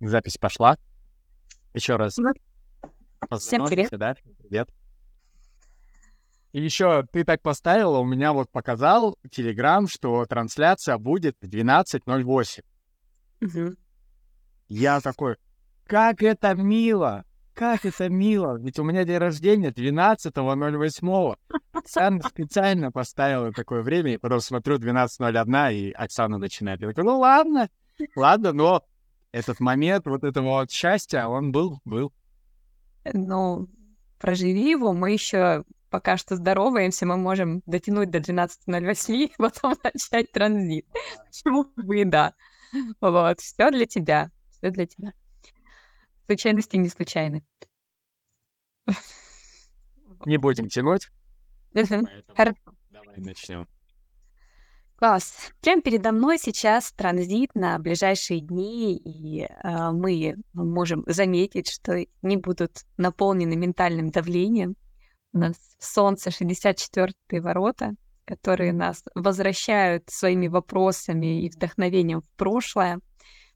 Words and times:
Запись 0.00 0.38
пошла. 0.38 0.76
Еще 1.74 1.96
раз. 1.96 2.16
Всем 3.38 3.66
привет. 3.66 3.90
Да? 3.92 4.14
Привет. 4.38 4.68
И 6.52 6.60
еще 6.60 7.06
ты 7.12 7.24
так 7.24 7.42
поставила, 7.42 7.98
у 7.98 8.04
меня 8.04 8.32
вот 8.32 8.50
показал 8.50 9.16
Телеграм, 9.30 9.86
что 9.86 10.26
трансляция 10.26 10.98
будет 10.98 11.36
в 11.40 11.48
12.08. 11.48 12.62
Мгм. 13.40 13.76
Я 14.68 15.00
такой, 15.00 15.36
как 15.86 16.22
это 16.22 16.54
мило! 16.54 17.24
Как 17.54 17.84
это 17.84 18.08
мило! 18.08 18.58
Ведь 18.58 18.78
у 18.78 18.84
меня 18.84 19.04
день 19.04 19.18
рождения 19.18 19.70
12.08. 19.70 21.36
Оксана 21.72 22.22
специально 22.22 22.90
поставила 22.90 23.52
такое 23.52 23.82
время, 23.82 24.14
и 24.14 24.18
потом 24.18 24.40
смотрю 24.40 24.78
12.01, 24.78 25.74
и 25.74 25.92
Оксана 25.92 26.38
начинает. 26.38 26.80
Я 26.80 26.88
такой, 26.88 27.04
ну 27.04 27.18
ладно, 27.18 27.68
ладно, 28.16 28.52
но 28.52 28.84
этот 29.32 29.60
момент 29.60 30.06
вот 30.06 30.24
этого 30.24 30.60
вот 30.60 30.70
счастья, 30.70 31.26
он 31.26 31.52
был, 31.52 31.80
был. 31.84 32.12
Ну, 33.04 33.68
проживи 34.18 34.70
его, 34.70 34.92
мы 34.92 35.12
еще 35.12 35.64
пока 35.90 36.16
что 36.16 36.36
здороваемся, 36.36 37.04
мы 37.04 37.16
можем 37.16 37.62
дотянуть 37.66 38.10
до 38.10 38.18
12.08, 38.18 39.32
потом 39.38 39.74
начать 39.82 40.32
транзит. 40.32 40.86
Почему 41.26 41.64
бы 41.76 42.00
и 42.00 42.04
да. 42.04 42.34
Вот, 43.00 43.40
все 43.40 43.70
для 43.70 43.86
тебя, 43.86 44.30
все 44.50 44.70
для 44.70 44.86
тебя. 44.86 45.12
Случайности 46.26 46.76
не 46.76 46.88
случайны. 46.88 47.44
Не 50.26 50.36
будем 50.36 50.68
тянуть, 50.68 51.08
Хорошо. 51.72 52.58
давай 52.90 53.16
начнем. 53.16 53.66
Класс. 55.00 55.50
Прямо 55.62 55.80
передо 55.80 56.12
мной 56.12 56.36
сейчас 56.38 56.92
транзит 56.92 57.54
на 57.54 57.78
ближайшие 57.78 58.40
дни, 58.40 58.98
и 58.98 59.46
а, 59.62 59.92
мы 59.92 60.36
можем 60.52 61.04
заметить, 61.06 61.70
что 61.70 62.04
не 62.20 62.36
будут 62.36 62.84
наполнены 62.98 63.56
ментальным 63.56 64.10
давлением. 64.10 64.76
У 65.32 65.38
нас 65.38 65.56
Солнце 65.78 66.28
64-е 66.28 67.40
ворота, 67.40 67.94
которые 68.26 68.74
нас 68.74 69.02
возвращают 69.14 70.10
своими 70.10 70.48
вопросами 70.48 71.46
и 71.46 71.48
вдохновением 71.48 72.20
в 72.20 72.28
прошлое. 72.36 73.00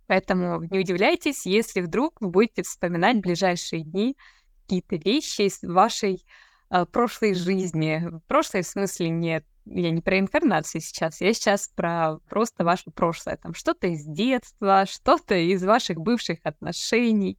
Поэтому 0.07 0.63
не 0.71 0.79
удивляйтесь, 0.79 1.45
если 1.45 1.83
вдруг 1.83 2.23
вы 2.23 2.31
будете 2.31 2.63
вспоминать 2.63 3.21
ближайшие 3.21 3.83
дни 3.83 4.17
какие-то 4.63 4.97
вещи 4.97 5.43
из 5.43 5.59
вашей 5.63 6.25
а, 6.71 6.87
прошлой 6.87 7.35
жизни. 7.35 8.03
В 8.31 8.63
смысле 8.63 9.11
нет 9.11 9.45
я 9.67 9.91
не 9.91 10.01
про 10.01 10.19
инкарнацию 10.19 10.81
сейчас, 10.81 11.21
я 11.21 11.33
сейчас 11.33 11.69
про 11.69 12.19
просто 12.29 12.65
ваше 12.65 12.91
прошлое. 12.91 13.37
Там 13.37 13.55
что-то 13.55 13.87
из 13.87 14.05
детства, 14.05 14.85
что-то 14.87 15.35
из 15.35 15.65
ваших 15.65 15.99
бывших 15.99 16.39
отношений, 16.45 17.39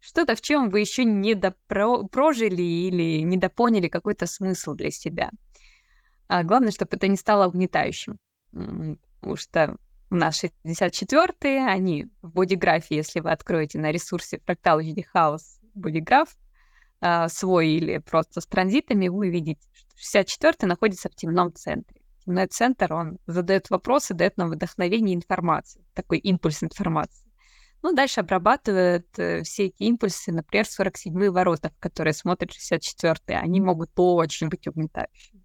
что-то, 0.00 0.34
в 0.34 0.40
чем 0.40 0.68
вы 0.70 0.80
еще 0.80 1.04
не 1.04 1.34
прожили 2.10 2.62
или 2.62 3.22
недопоняли 3.22 3.88
какой-то 3.88 4.26
смысл 4.26 4.74
для 4.74 4.90
себя. 4.90 5.30
А 6.28 6.42
главное, 6.42 6.72
чтобы 6.72 6.96
это 6.96 7.08
не 7.08 7.16
стало 7.16 7.48
угнетающим. 7.48 8.18
Потому 8.50 9.36
что 9.36 9.76
у 10.10 10.14
нас 10.14 10.42
64-е, 10.44 11.66
они 11.66 12.06
в 12.20 12.32
бодиграфе, 12.32 12.96
если 12.96 13.20
вы 13.20 13.30
откроете 13.30 13.78
на 13.78 13.92
ресурсе 13.92 14.40
Fractal 14.46 14.80
House 15.14 15.60
бодиграф, 15.74 16.36
а, 17.04 17.28
свой 17.28 17.68
или 17.70 17.98
просто 17.98 18.40
с 18.40 18.46
транзитами, 18.46 19.08
вы 19.08 19.26
увидите, 19.28 19.60
что 19.74 19.90
64 19.96 20.68
находится 20.68 21.08
в 21.08 21.14
темном 21.16 21.52
центре. 21.52 22.00
Темный 22.24 22.46
центр, 22.46 22.92
он 22.92 23.18
задает 23.26 23.70
вопросы, 23.70 24.14
дает 24.14 24.36
нам 24.36 24.50
вдохновение 24.50 25.14
и 25.14 25.16
информацию, 25.16 25.84
такой 25.94 26.18
импульс 26.18 26.62
информации. 26.62 27.26
Ну, 27.82 27.92
дальше 27.92 28.20
обрабатывает 28.20 29.08
э, 29.18 29.42
все 29.42 29.66
эти 29.66 29.82
импульсы, 29.82 30.30
например, 30.30 30.64
47-е 30.64 31.32
ворота, 31.32 31.72
которые 31.80 32.14
смотрят 32.14 32.52
64-е. 32.52 33.36
Они 33.36 33.60
могут 33.60 33.90
очень 33.96 34.48
быть 34.48 34.68
угнетающими. 34.68 35.42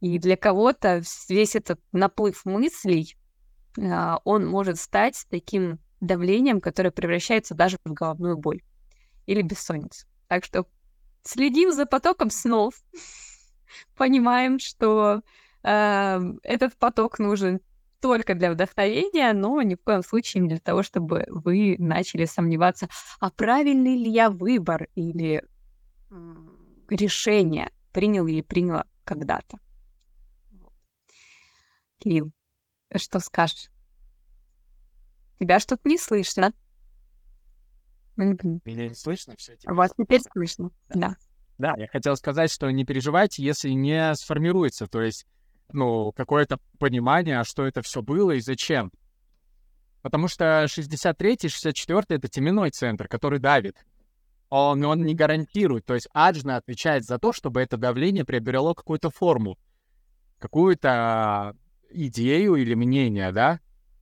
И 0.00 0.18
для 0.18 0.36
кого-то 0.36 1.02
весь 1.28 1.54
этот 1.54 1.78
наплыв 1.92 2.44
мыслей, 2.44 3.16
а, 3.78 4.18
он 4.24 4.44
может 4.44 4.80
стать 4.80 5.24
таким 5.30 5.78
давлением, 6.00 6.60
которое 6.60 6.90
превращается 6.90 7.54
даже 7.54 7.78
в 7.84 7.92
головную 7.92 8.36
боль 8.36 8.62
или 9.26 9.42
бессонницу. 9.42 10.08
Так 10.32 10.46
что 10.46 10.64
следим 11.24 11.72
за 11.72 11.84
потоком 11.84 12.30
снов, 12.30 12.72
понимаем, 13.96 14.58
что 14.58 15.20
э, 15.62 16.20
этот 16.42 16.74
поток 16.78 17.18
нужен 17.18 17.60
только 18.00 18.34
для 18.34 18.50
вдохновения, 18.50 19.34
но 19.34 19.60
ни 19.60 19.74
в 19.74 19.82
коем 19.82 20.02
случае 20.02 20.42
не 20.42 20.48
для 20.48 20.58
того, 20.58 20.82
чтобы 20.82 21.26
вы 21.28 21.76
начали 21.78 22.24
сомневаться, 22.24 22.88
а 23.20 23.28
правильный 23.28 23.94
ли 23.94 24.10
я 24.10 24.30
выбор 24.30 24.88
или 24.94 25.44
решение 26.88 27.70
принял 27.92 28.26
или 28.26 28.40
приняла 28.40 28.86
когда-то. 29.04 29.58
Кирилл, 31.98 32.32
что 32.96 33.20
скажешь? 33.20 33.68
Тебя 35.38 35.60
что-то 35.60 35.86
не 35.86 35.98
слышно. 35.98 36.54
Меня 38.16 38.88
не 38.88 38.94
слышно? 38.94 39.34
Все 39.36 39.56
Вас 39.64 39.92
теперь 39.96 40.20
слышно. 40.32 40.70
Да. 40.88 41.16
Да, 41.58 41.74
я 41.76 41.86
хотел 41.86 42.16
сказать, 42.16 42.50
что 42.50 42.70
не 42.70 42.84
переживайте, 42.84 43.42
если 43.42 43.70
не 43.70 44.14
сформируется, 44.14 44.88
то 44.88 45.00
есть, 45.00 45.26
ну, 45.72 46.12
какое-то 46.12 46.58
понимание, 46.78 47.38
а 47.38 47.44
что 47.44 47.64
это 47.64 47.82
все 47.82 48.02
было 48.02 48.32
и 48.32 48.40
зачем. 48.40 48.90
Потому 50.02 50.26
что 50.26 50.64
63-й, 50.64 51.46
64-й— 51.46 52.04
это 52.16 52.28
теменной 52.28 52.70
центр, 52.70 53.06
который 53.06 53.38
давит. 53.38 53.76
Он, 54.48 54.84
он 54.84 55.02
не 55.02 55.14
гарантирует, 55.14 55.86
то 55.86 55.94
есть 55.94 56.08
Аджна 56.12 56.56
отвечает 56.56 57.04
за 57.04 57.18
то, 57.18 57.32
чтобы 57.32 57.60
это 57.62 57.76
давление 57.76 58.24
приобрело 58.24 58.74
какую-то 58.74 59.10
форму, 59.10 59.56
какую-то 60.38 61.56
идею 61.90 62.56
или 62.56 62.74
мнение, 62.74 63.32
да, 63.32 63.60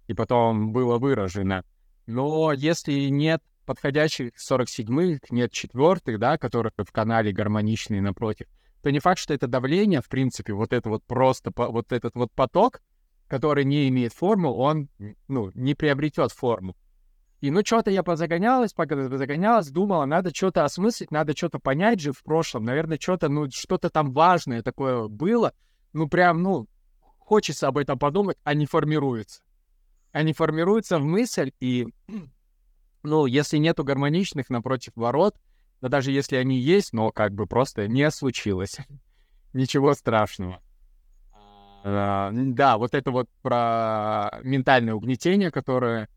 и 0.08 0.14
потом 0.14 0.72
было 0.72 0.98
выражено. 0.98 1.62
Но 2.06 2.52
если 2.52 3.08
нет 3.10 3.42
подходящих 3.70 4.32
47-х, 4.36 5.28
нет 5.30 5.52
четвертых, 5.52 6.18
да, 6.18 6.38
которые 6.38 6.72
в 6.76 6.90
канале 6.90 7.30
гармоничные 7.30 8.02
напротив, 8.02 8.48
то 8.82 8.90
не 8.90 8.98
факт, 8.98 9.20
что 9.20 9.32
это 9.32 9.46
давление, 9.46 10.00
в 10.00 10.08
принципе, 10.08 10.54
вот 10.54 10.72
это 10.72 10.88
вот 10.88 11.04
просто, 11.04 11.52
вот 11.54 11.92
этот 11.92 12.16
вот 12.16 12.32
поток, 12.32 12.80
который 13.28 13.64
не 13.64 13.88
имеет 13.88 14.12
форму, 14.12 14.52
он, 14.54 14.88
ну, 15.28 15.52
не 15.54 15.76
приобретет 15.76 16.32
форму. 16.32 16.74
И 17.40 17.52
ну 17.52 17.64
что-то 17.64 17.92
я 17.92 18.02
позагонялась, 18.02 18.72
пока 18.72 19.00
загонялась, 19.06 19.68
думала, 19.68 20.04
надо 20.04 20.34
что-то 20.34 20.64
осмыслить, 20.64 21.12
надо 21.12 21.36
что-то 21.36 21.60
понять 21.60 22.00
же 22.00 22.10
в 22.10 22.24
прошлом. 22.24 22.64
Наверное, 22.64 22.98
что-то, 23.00 23.28
ну, 23.28 23.48
что-то 23.52 23.88
там 23.88 24.10
важное 24.12 24.64
такое 24.64 25.06
было. 25.06 25.54
Ну, 25.92 26.08
прям, 26.08 26.42
ну, 26.42 26.66
хочется 27.20 27.68
об 27.68 27.78
этом 27.78 28.00
подумать, 28.00 28.36
а 28.42 28.52
не 28.54 28.66
формируется. 28.66 29.42
А 30.10 30.24
не 30.24 30.32
формируется 30.32 30.98
в 30.98 31.04
мысль, 31.04 31.52
и, 31.60 31.86
ну, 33.02 33.26
если 33.26 33.58
нету 33.58 33.84
гармоничных 33.84 34.50
напротив 34.50 34.92
ворот, 34.94 35.36
да 35.80 35.88
даже 35.88 36.12
если 36.12 36.36
они 36.36 36.58
есть, 36.58 36.92
но 36.92 37.10
как 37.10 37.32
бы 37.32 37.46
просто 37.46 37.88
не 37.88 38.10
случилось. 38.10 38.76
Ничего 39.52 39.94
страшного. 39.94 40.60
А, 41.82 42.30
Да, 42.32 42.78
вот 42.78 42.94
это 42.94 43.10
вот 43.10 43.28
про 43.42 44.38
ментальное 44.42 44.94
угнетение, 44.94 45.50
которое, 45.50 46.08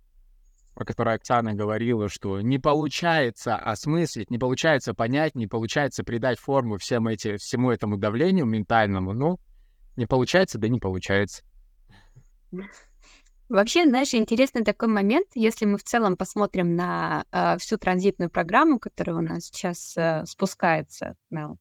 про 0.74 0.86
которое 0.86 1.16
Оксана 1.16 1.54
говорила, 1.54 2.10
что 2.10 2.42
не 2.42 2.60
получается 2.60 3.56
осмыслить, 3.56 4.30
не 4.30 4.38
получается 4.38 4.94
понять, 4.94 5.36
не 5.36 5.48
получается 5.48 6.04
придать 6.04 6.40
форму 6.40 6.78
всем 6.78 7.08
эти, 7.08 7.38
всему 7.38 7.72
этому 7.72 7.98
давлению 7.98 8.46
ментальному, 8.46 9.14
ну, 9.14 9.40
не 9.96 10.06
получается, 10.06 10.58
да 10.58 10.68
не 10.68 10.80
получается. 10.80 11.44
Вообще, 13.54 13.86
знаешь, 13.88 14.16
интересный 14.16 14.64
такой 14.64 14.88
момент, 14.88 15.28
если 15.36 15.66
мы 15.66 15.78
в 15.78 15.84
целом 15.84 16.18
посмотрим 16.18 16.76
на 16.76 17.24
э, 17.32 17.60
всю 17.60 17.78
транзитную 17.78 18.32
программу, 18.32 18.80
которая 18.80 19.18
у 19.18 19.22
нас 19.22 19.46
сейчас 19.46 19.96
э, 19.96 20.26
спускается 20.26 21.16
на, 21.30 21.56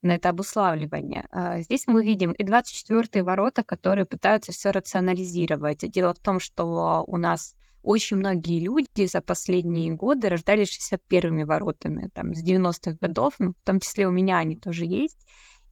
на 0.00 0.14
это 0.14 0.30
обуславливание. 0.30 1.28
Э, 1.30 1.60
здесь 1.60 1.86
мы 1.86 2.02
видим 2.02 2.32
и 2.32 2.42
24-е 2.42 3.22
ворота, 3.22 3.62
которые 3.62 4.06
пытаются 4.06 4.52
все 4.52 4.70
рационализировать. 4.70 5.80
Дело 5.90 6.14
в 6.14 6.20
том, 6.20 6.40
что 6.40 7.04
у 7.06 7.18
нас 7.18 7.54
очень 7.82 8.16
многие 8.16 8.58
люди 8.58 9.04
за 9.04 9.20
последние 9.20 9.92
годы 9.92 10.30
рождались 10.30 10.70
61-ми 10.70 11.44
воротами, 11.44 12.08
там, 12.14 12.34
с 12.34 12.42
90-х 12.42 12.96
годов, 12.98 13.34
ну, 13.38 13.52
в 13.52 13.66
том 13.66 13.80
числе 13.80 14.08
у 14.08 14.10
меня 14.10 14.38
они 14.38 14.56
тоже 14.56 14.86
есть. 14.86 15.18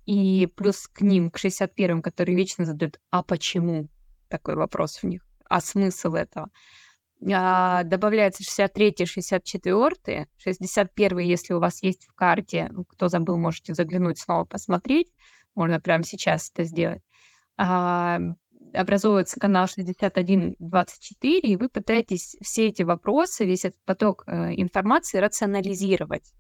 И 0.04 0.46
плюс 0.54 0.86
к 0.88 1.00
ним, 1.00 1.30
к 1.30 1.38
61-м, 1.38 2.02
которые 2.02 2.36
вечно 2.36 2.66
задают 2.66 3.00
«а 3.10 3.22
почему?» 3.22 3.88
такой 4.28 4.54
вопрос 4.54 4.98
в 4.98 5.04
них, 5.04 5.27
а 5.48 5.60
смысл 5.60 6.14
этого. 6.14 6.50
А, 7.32 7.82
добавляется 7.82 8.44
63 8.44 9.06
64 9.06 10.28
61 10.36 11.18
если 11.18 11.54
у 11.54 11.58
вас 11.58 11.82
есть 11.82 12.06
в 12.06 12.14
карте, 12.14 12.68
ну, 12.70 12.84
кто 12.84 13.08
забыл, 13.08 13.36
можете 13.36 13.74
заглянуть 13.74 14.18
снова 14.18 14.44
посмотреть, 14.44 15.12
можно 15.54 15.80
прямо 15.80 16.04
сейчас 16.04 16.50
это 16.54 16.64
сделать. 16.64 17.02
А, 17.56 18.20
образовывается 18.72 19.40
канал 19.40 19.66
6124, 19.66 21.38
и 21.40 21.56
вы 21.56 21.68
пытаетесь 21.68 22.36
все 22.40 22.68
эти 22.68 22.82
вопросы, 22.82 23.44
весь 23.44 23.64
этот 23.64 23.82
поток 23.84 24.24
э, 24.26 24.52
информации 24.56 25.18
рационализировать. 25.18 26.32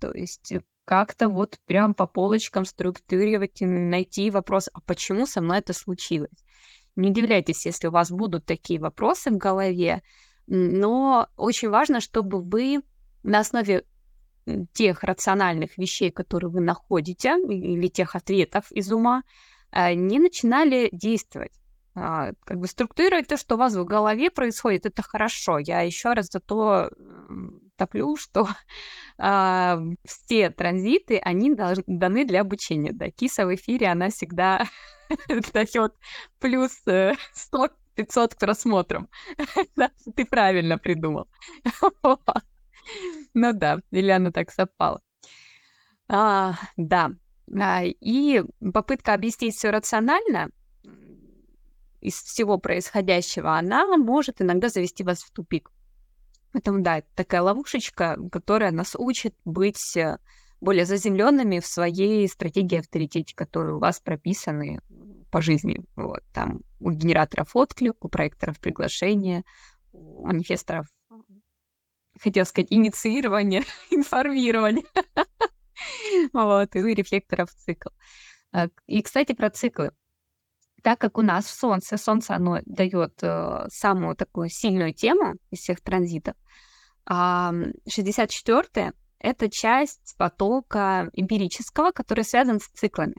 То 0.00 0.12
есть 0.12 0.52
как-то 0.84 1.28
вот 1.28 1.58
прям 1.66 1.94
по 1.94 2.06
полочкам 2.06 2.64
структурировать 2.64 3.62
и 3.62 3.66
найти 3.66 4.30
вопрос, 4.30 4.68
а 4.72 4.80
почему 4.80 5.26
со 5.26 5.40
мной 5.40 5.58
это 5.58 5.72
случилось? 5.72 6.44
Не 6.96 7.10
удивляйтесь, 7.10 7.66
если 7.66 7.88
у 7.88 7.90
вас 7.90 8.10
будут 8.10 8.46
такие 8.46 8.80
вопросы 8.80 9.30
в 9.30 9.36
голове, 9.36 10.02
но 10.46 11.28
очень 11.36 11.68
важно, 11.68 12.00
чтобы 12.00 12.40
вы 12.42 12.80
на 13.22 13.40
основе 13.40 13.84
тех 14.72 15.02
рациональных 15.02 15.76
вещей, 15.76 16.10
которые 16.10 16.50
вы 16.50 16.60
находите, 16.60 17.36
или 17.48 17.88
тех 17.88 18.14
ответов 18.14 18.70
из 18.70 18.90
ума, 18.92 19.24
э, 19.72 19.94
не 19.94 20.18
начинали 20.18 20.88
действовать. 20.92 21.52
А, 21.98 22.32
как 22.44 22.58
бы 22.58 22.66
структурировать 22.66 23.26
то, 23.26 23.38
что 23.38 23.54
у 23.54 23.58
вас 23.58 23.74
в 23.74 23.84
голове 23.84 24.30
происходит, 24.30 24.84
это 24.84 25.02
хорошо. 25.02 25.58
Я 25.58 25.80
еще 25.80 26.12
раз 26.12 26.26
за 26.26 26.40
то 26.40 26.90
топлю, 27.76 28.16
что 28.16 28.48
а, 29.18 29.80
все 30.04 30.50
транзиты, 30.50 31.18
они 31.18 31.54
даны 31.54 32.26
для 32.26 32.42
обучения. 32.42 32.92
Да, 32.92 33.10
киса 33.10 33.46
в 33.46 33.54
эфире, 33.54 33.88
она 33.88 34.10
всегда 34.10 34.66
дает 35.52 35.94
плюс 36.38 36.72
100 36.72 36.90
э, 36.90 37.68
500 37.96 38.36
просмотрам. 38.36 39.08
Ты 40.16 40.24
правильно 40.24 40.78
придумал. 40.78 41.28
Ну 43.34 43.52
да, 43.52 43.80
или 43.90 44.10
оно 44.10 44.30
так 44.30 44.52
совпало. 44.52 45.02
А, 46.08 46.54
да. 46.76 47.10
А, 47.52 47.82
и 47.82 48.44
попытка 48.72 49.12
объяснить 49.12 49.56
все 49.56 49.70
рационально 49.70 50.50
из 52.00 52.14
всего 52.14 52.58
происходящего, 52.58 53.58
она 53.58 53.96
может 53.96 54.40
иногда 54.40 54.68
завести 54.68 55.02
вас 55.02 55.24
в 55.24 55.32
тупик. 55.32 55.72
Поэтому, 56.52 56.80
да, 56.80 56.98
это 56.98 57.08
такая 57.16 57.42
ловушечка, 57.42 58.16
которая 58.30 58.70
нас 58.70 58.94
учит 58.96 59.34
быть 59.44 59.96
э, 59.96 60.18
более 60.60 60.86
заземленными 60.86 61.58
в 61.58 61.66
своей 61.66 62.28
стратегии 62.28 62.78
авторитете, 62.78 63.34
которые 63.34 63.74
у 63.74 63.80
вас 63.80 64.00
прописаны 64.00 64.80
по 65.30 65.40
жизни. 65.40 65.84
Вот, 65.96 66.22
там 66.32 66.60
у 66.80 66.90
генераторов 66.90 67.54
отклик, 67.54 68.04
у 68.04 68.08
проекторов 68.08 68.58
приглашения, 68.60 69.44
у 69.92 70.26
манифесторов, 70.26 70.86
хотел 72.20 72.44
сказать, 72.46 72.68
инициирование, 72.70 73.62
информирование. 73.90 74.84
Вот, 76.32 76.74
и 76.74 76.82
у 76.82 76.86
рефлекторов 76.86 77.50
цикл. 77.50 77.90
А, 78.50 78.68
и, 78.86 79.02
кстати, 79.02 79.34
про 79.34 79.50
циклы 79.50 79.92
так 80.86 81.00
как 81.00 81.18
у 81.18 81.22
нас 81.22 81.48
Солнце, 81.48 81.96
Солнце, 81.96 82.36
оно 82.36 82.60
дает 82.64 83.20
э, 83.20 83.66
самую 83.70 84.14
такую 84.14 84.48
сильную 84.48 84.94
тему 84.94 85.34
из 85.50 85.58
всех 85.58 85.80
транзитов, 85.80 86.36
э, 87.10 87.12
64-е— 87.12 88.92
это 89.18 89.50
часть 89.50 90.14
потока 90.16 91.10
эмпирического, 91.12 91.90
который 91.90 92.22
связан 92.22 92.60
с 92.60 92.68
циклами. 92.68 93.16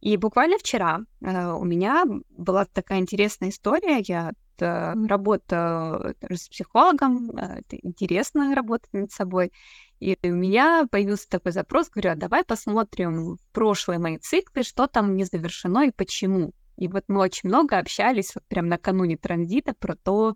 И 0.00 0.16
буквально 0.16 0.58
вчера 0.58 1.00
э, 1.20 1.52
у 1.52 1.64
меня 1.64 2.04
была 2.30 2.64
такая 2.64 3.00
интересная 3.00 3.50
история. 3.50 3.98
Я 3.98 4.32
э, 4.58 4.94
работаю 5.06 6.14
с 6.28 6.48
психологом, 6.48 7.30
э, 7.36 7.60
это 7.60 7.76
интересно 7.76 8.54
работать 8.54 8.92
над 8.92 9.12
собой. 9.12 9.52
И 9.98 10.16
у 10.22 10.28
меня 10.28 10.86
появился 10.90 11.28
такой 11.28 11.52
запрос, 11.52 11.90
говорю, 11.90 12.12
а 12.12 12.16
давай 12.16 12.44
посмотрим 12.44 13.36
прошлые 13.52 13.98
мои 13.98 14.16
циклы, 14.16 14.62
что 14.62 14.86
там 14.86 15.14
не 15.16 15.24
завершено 15.24 15.86
и 15.86 15.92
почему. 15.92 16.52
И 16.78 16.88
вот 16.88 17.04
мы 17.08 17.20
очень 17.20 17.50
много 17.50 17.78
общались 17.78 18.34
вот 18.34 18.44
прям 18.48 18.68
накануне 18.68 19.18
транзита 19.18 19.74
про 19.74 19.96
то, 19.96 20.34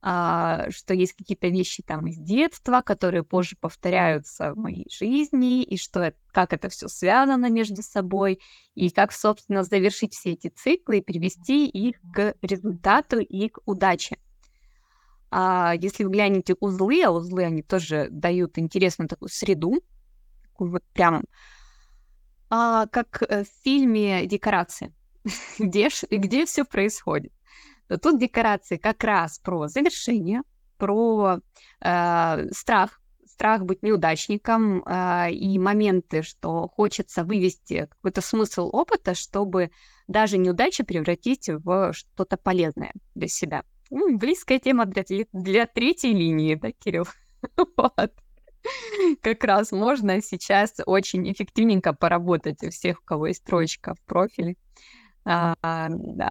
а, 0.00 0.70
что 0.70 0.94
есть 0.94 1.14
какие-то 1.14 1.48
вещи 1.48 1.82
там 1.82 2.06
из 2.06 2.16
детства, 2.18 2.82
которые 2.82 3.24
позже 3.24 3.56
повторяются 3.60 4.52
в 4.52 4.56
моей 4.56 4.86
жизни, 4.90 5.62
и 5.62 5.76
что 5.76 6.14
как 6.32 6.52
это 6.52 6.68
все 6.68 6.88
связано 6.88 7.50
между 7.50 7.82
собой, 7.82 8.40
и 8.74 8.90
как, 8.90 9.12
собственно, 9.12 9.64
завершить 9.64 10.14
все 10.14 10.32
эти 10.32 10.48
циклы 10.48 10.98
и 10.98 11.02
привести 11.02 11.66
их 11.66 11.96
к 12.12 12.34
результату 12.42 13.18
и 13.18 13.48
к 13.48 13.58
удаче. 13.66 14.18
А 15.30 15.74
если 15.74 16.04
вы 16.04 16.10
глянете 16.10 16.54
узлы, 16.60 17.02
а 17.02 17.10
узлы 17.10 17.44
они 17.44 17.62
тоже 17.62 18.08
дают 18.10 18.56
интересную 18.58 19.08
такую 19.08 19.28
среду, 19.28 19.82
такую 20.44 20.70
вот 20.70 20.84
прям 20.92 21.24
а, 22.50 22.86
как 22.86 23.22
э, 23.22 23.44
в 23.44 23.48
фильме 23.64 24.26
декорации, 24.26 24.94
где, 25.58 25.88
где 26.10 26.46
все 26.46 26.64
происходит. 26.64 27.32
Но 27.88 27.96
тут 27.96 28.18
декорации 28.18 28.76
как 28.76 29.02
раз 29.04 29.38
про 29.38 29.68
завершение, 29.68 30.42
про 30.76 31.40
э, 31.80 32.46
страх, 32.52 33.00
страх 33.26 33.64
быть 33.64 33.82
неудачником 33.82 34.82
э, 34.84 35.32
и 35.32 35.58
моменты, 35.58 36.22
что 36.22 36.68
хочется 36.68 37.24
вывести 37.24 37.88
какой-то 37.90 38.20
смысл 38.20 38.68
опыта, 38.72 39.14
чтобы 39.14 39.70
даже 40.06 40.38
неудачи 40.38 40.82
превратить 40.82 41.48
в 41.48 41.92
что-то 41.92 42.36
полезное 42.36 42.92
для 43.14 43.28
себя. 43.28 43.64
Ну, 43.90 44.18
близкая 44.18 44.58
тема 44.58 44.86
для, 44.86 45.04
для 45.32 45.66
третьей 45.66 46.12
линии, 46.12 46.54
да, 46.54 46.72
Кирилл? 46.72 47.06
вот. 47.76 48.12
Как 49.22 49.44
раз 49.44 49.72
можно 49.72 50.20
сейчас 50.20 50.74
очень 50.84 51.30
эффективненько 51.30 51.94
поработать 51.94 52.62
у 52.62 52.70
всех, 52.70 53.00
у 53.00 53.04
кого 53.04 53.28
есть 53.28 53.40
строчка 53.40 53.94
в 53.94 54.00
профиле. 54.02 54.56
А, 55.24 55.54
да. 55.62 56.30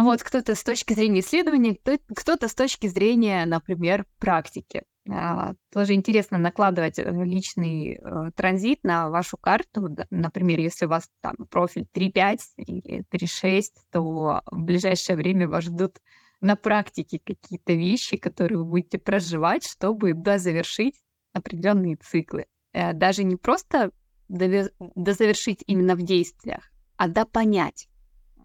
Вот 0.00 0.22
кто-то 0.22 0.54
с 0.54 0.62
точки 0.62 0.92
зрения 0.94 1.20
исследования, 1.20 1.76
кто-то 2.14 2.46
с 2.46 2.54
точки 2.54 2.86
зрения, 2.86 3.44
например, 3.46 4.06
практики. 4.20 4.84
А, 5.10 5.54
тоже 5.72 5.94
интересно 5.94 6.38
накладывать 6.38 7.00
э, 7.00 7.10
личный 7.24 7.94
э, 7.94 8.30
транзит 8.36 8.84
на 8.84 9.10
вашу 9.10 9.36
карту. 9.36 9.88
Например, 10.10 10.60
если 10.60 10.86
у 10.86 10.88
вас 10.88 11.10
там 11.20 11.34
профиль 11.50 11.88
3.5 11.92 12.38
или 12.58 13.04
3.6, 13.12 13.62
то 13.90 14.00
в 14.00 14.42
ближайшее 14.52 15.16
время 15.16 15.48
вас 15.48 15.64
ждут 15.64 15.96
на 16.40 16.54
практике 16.54 17.18
какие-то 17.18 17.72
вещи, 17.72 18.18
которые 18.18 18.58
вы 18.58 18.66
будете 18.66 18.98
проживать, 18.98 19.64
чтобы 19.64 20.14
дозавершить 20.14 20.94
определенные 21.32 21.96
циклы. 21.96 22.46
Э, 22.72 22.92
даже 22.92 23.24
не 23.24 23.34
просто 23.34 23.90
дозавершить 24.28 25.64
именно 25.66 25.96
в 25.96 26.02
действиях, 26.02 26.70
а 26.96 27.08
допонять. 27.08 27.87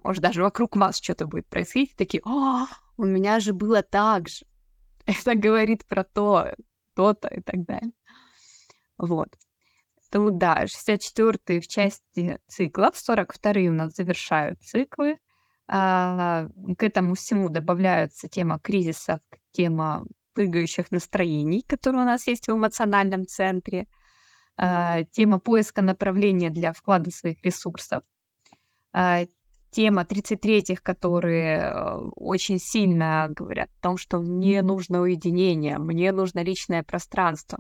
Может, 0.04 0.22
даже 0.22 0.44
вокруг 0.44 0.76
вас 0.76 0.98
что-то 1.02 1.28
будет 1.28 1.48
происходить, 1.48 1.96
такие, 1.96 2.22
о, 2.26 2.66
у 2.98 3.06
меня 3.06 3.40
же 3.40 3.54
было 3.54 3.82
так 3.82 4.30
же. 4.30 4.46
это 5.06 5.36
говорит 5.36 5.86
про 5.86 6.04
то, 6.04 6.54
то-то 6.95 7.28
и 7.28 7.42
так 7.42 7.64
далее. 7.66 7.92
Вот. 8.98 9.30
Поэтому 9.95 10.31
да, 10.31 10.66
64-е 10.66 11.60
в 11.60 11.68
части 11.68 12.40
циклов, 12.48 12.95
42-е 12.95 13.69
у 13.69 13.74
нас 13.74 13.95
завершают 13.95 14.62
циклы. 14.62 15.18
А, 15.68 16.48
к 16.78 16.83
этому 16.83 17.16
всему 17.16 17.50
добавляются 17.50 18.28
тема 18.28 18.60
кризисов, 18.60 19.22
тема 19.52 20.06
прыгающих 20.33 20.92
настроений, 20.92 21.64
которые 21.68 22.04
у 22.04 22.06
нас 22.06 22.28
есть 22.28 22.48
в 22.48 22.52
эмоциональном 22.52 23.26
центре, 23.26 23.88
а, 24.56 25.04
тема 25.04 25.40
поиска 25.40 25.81
направления 25.81 26.50
для 26.50 26.74
вклада 26.74 27.10
своих 27.10 27.44
ресурсов, 27.44 28.04
а, 28.92 29.26
тема 29.73 30.03
33-х, 30.03 30.81
которые 30.81 31.57
э, 31.57 31.97
очень 32.15 32.59
сильно 32.59 33.27
говорят 33.30 33.69
о 33.80 33.83
том, 33.83 33.97
что 33.97 34.19
мне 34.19 34.61
нужно 34.61 35.01
уединение, 35.01 35.77
мне 35.77 36.11
нужно 36.11 36.44
личное 36.44 36.83
пространство. 36.83 37.59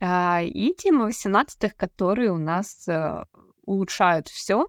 А, 0.00 0.42
и 0.42 0.74
тема 0.74 1.08
18-х, 1.08 1.74
которые 1.76 2.30
у 2.32 2.38
нас 2.38 2.86
э, 2.88 3.24
улучшают 3.64 4.28
все 4.28 4.66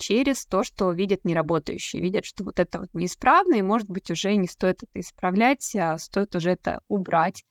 через 0.00 0.44
то, 0.44 0.64
что 0.64 0.90
видят 0.90 1.24
неработающие, 1.24 2.02
видят, 2.02 2.24
что 2.24 2.42
вот 2.42 2.58
это 2.58 2.80
вот 2.80 2.88
неисправно, 2.94 3.54
и, 3.54 3.62
может 3.62 3.88
быть, 3.88 4.10
уже 4.10 4.34
не 4.34 4.48
стоит 4.48 4.82
это 4.82 4.98
исправлять, 4.98 5.72
а 5.76 5.98
стоит 5.98 6.34
уже 6.34 6.50
это 6.50 6.80
убрать 6.88 7.44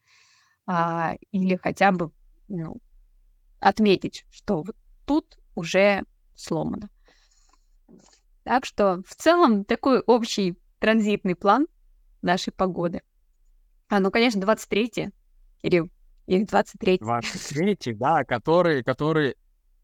а, 0.67 1.15
или 1.31 1.55
хотя 1.55 1.93
бы 1.93 2.11
ну, 2.49 2.81
отметить, 3.61 4.25
что 4.29 4.61
вот 4.61 4.75
тут 5.05 5.37
уже 5.55 6.03
сломано. 6.35 6.89
Так 8.50 8.65
что 8.65 9.03
в 9.08 9.13
целом 9.13 9.63
такой 9.63 10.00
общий 10.00 10.58
транзитный 10.79 11.36
план 11.36 11.68
нашей 12.24 12.51
погоды. 12.51 13.03
А, 13.89 14.00
ну, 14.00 14.10
конечно, 14.10 14.41
23 14.41 15.12
Кирилл, 15.62 15.91
или 16.25 16.46
23 16.46 16.98
23 16.98 17.94
да, 17.94 18.24
которые, 18.24 18.84
которые, 18.84 19.36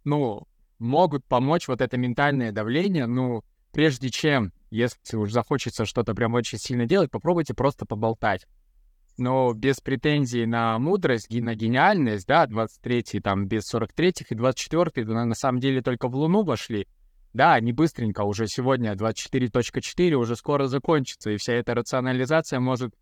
ну, 0.04 0.48
могут 0.80 1.24
помочь 1.26 1.68
вот 1.68 1.80
это 1.80 1.96
ментальное 1.98 2.52
давление, 2.52 3.06
ну, 3.06 3.44
прежде 3.72 4.10
чем, 4.10 4.52
если 4.72 5.16
уж 5.16 5.32
захочется 5.32 5.86
что-то 5.86 6.16
прям 6.16 6.34
очень 6.34 6.58
сильно 6.58 6.88
делать, 6.88 7.12
попробуйте 7.12 7.54
просто 7.54 7.86
поболтать. 7.86 8.48
Но 9.20 9.54
без 9.54 9.80
претензий 9.80 10.48
на 10.48 10.80
мудрость 10.80 11.28
и 11.30 11.40
на 11.40 11.54
гениальность, 11.54 12.26
да, 12.26 12.48
23-й 12.48 13.20
там 13.20 13.46
без 13.46 13.72
43-х 13.72 14.26
и 14.30 14.34
24-й, 14.34 15.06
на 15.06 15.36
самом 15.36 15.60
деле 15.60 15.84
только 15.84 16.08
в 16.08 16.16
Луну 16.16 16.42
вошли, 16.44 16.88
Да, 17.36 17.60
не 17.60 17.74
быстренько, 17.74 18.22
уже 18.22 18.48
сегодня 18.48 18.94
24.4 18.94 20.13
уже 20.13 20.38
скоро 20.38 20.68
закончится, 20.68 21.32
и 21.32 21.36
вся 21.36 21.51
эта 21.51 21.74
рационализация 21.74 22.62
может 22.62 22.96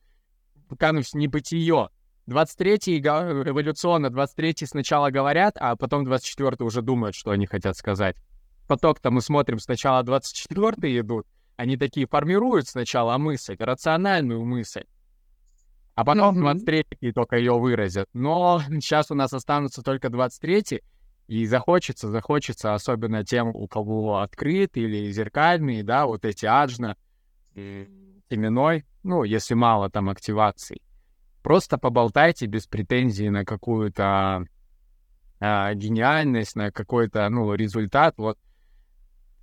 кануть 0.80 1.10
в 1.10 1.14
небытие. 1.14 1.90
23-й 2.28 3.00
эволюционно, 3.00 4.08
23-й 4.08 4.66
сначала 4.66 5.12
говорят, 5.12 5.56
а 5.60 5.76
потом 5.76 6.08
24-й 6.08 6.66
уже 6.66 6.82
думают, 6.82 7.14
что 7.14 7.30
они 7.30 7.46
хотят 7.46 7.78
сказать. 7.78 8.16
Поток-то 8.68 9.12
мы 9.12 9.22
смотрим, 9.22 9.60
сначала 9.60 10.02
24-й 10.02 11.00
идут, 11.02 11.28
они 11.56 11.78
такие 11.78 12.08
формируют 12.08 12.68
сначала 12.68 13.20
мысль, 13.20 13.56
рациональную 13.60 14.44
мысль, 14.44 14.86
а 15.94 16.04
потом 16.04 16.44
mm-hmm. 16.44 16.66
23-й 16.66 17.12
только 17.12 17.38
ее 17.38 17.54
выразят. 17.54 18.10
Но 18.14 18.64
сейчас 18.68 19.12
у 19.12 19.14
нас 19.14 19.32
останутся 19.32 19.84
только 19.84 20.08
23-й, 20.08 20.82
и 21.28 21.46
захочется, 21.46 22.10
захочется, 22.10 22.74
особенно 22.74 23.24
тем, 23.24 23.50
у 23.50 23.68
кого 23.68 24.20
открыт 24.20 24.78
или 24.78 25.12
зеркальный, 25.12 25.84
да, 25.84 26.06
вот 26.06 26.26
эти 26.26 26.46
аджна, 26.46 26.98
теменной, 27.54 28.86
ну, 29.04 29.24
если 29.24 29.54
мало 29.54 29.90
там 29.90 30.10
активаций. 30.10 30.82
Просто 31.42 31.78
поболтайте 31.78 32.46
без 32.46 32.68
претензий 32.68 33.30
на 33.30 33.46
какую-то 33.46 34.46
а, 35.40 35.74
гениальность, 35.74 36.56
на 36.56 36.72
какой-то, 36.72 37.28
ну, 37.30 37.54
результат. 37.54 38.16
Вот 38.18 38.38